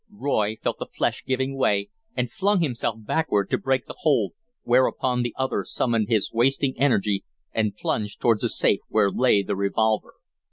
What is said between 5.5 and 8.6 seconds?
summoned his wasting energy and plunged towards the